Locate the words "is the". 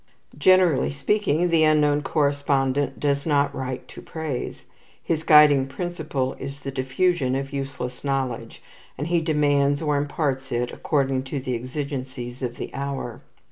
6.39-6.71